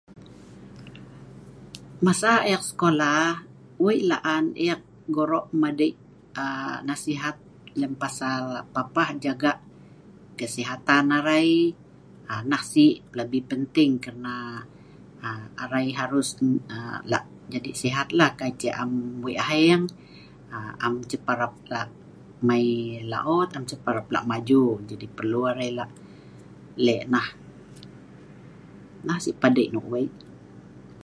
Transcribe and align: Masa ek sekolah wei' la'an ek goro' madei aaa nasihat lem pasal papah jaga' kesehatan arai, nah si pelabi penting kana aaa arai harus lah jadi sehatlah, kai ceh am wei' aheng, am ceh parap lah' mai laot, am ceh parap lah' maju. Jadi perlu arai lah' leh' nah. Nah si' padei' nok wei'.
Masa 2.05 2.31
ek 2.53 2.61
sekolah 2.69 3.21
wei' 3.83 4.05
la'an 4.11 4.45
ek 4.69 4.79
goro' 5.15 5.43
madei 5.61 5.91
aaa 6.43 6.77
nasihat 6.89 7.35
lem 7.79 7.93
pasal 8.01 8.43
papah 8.75 9.09
jaga' 9.25 9.61
kesehatan 10.39 11.05
arai, 11.17 11.51
nah 12.51 12.63
si 12.73 12.85
pelabi 13.09 13.39
penting 13.51 13.91
kana 14.05 14.33
aaa 15.27 15.47
arai 15.63 15.87
harus 15.99 16.27
lah 17.11 17.23
jadi 17.53 17.71
sehatlah, 17.83 18.29
kai 18.39 18.51
ceh 18.61 18.75
am 18.83 18.91
wei' 19.23 19.41
aheng, 19.43 19.83
am 20.85 20.93
ceh 21.09 21.21
parap 21.27 21.53
lah' 21.73 21.89
mai 22.47 22.65
laot, 23.11 23.49
am 23.55 23.63
ceh 23.69 23.79
parap 23.85 24.07
lah' 24.13 24.27
maju. 24.31 24.61
Jadi 24.89 25.05
perlu 25.17 25.39
arai 25.51 25.69
lah' 25.77 25.93
leh' 26.85 27.05
nah. 27.13 27.27
Nah 29.07 29.17
si' 29.23 29.35
padei' 29.41 29.71
nok 29.73 29.87
wei'. 29.93 30.09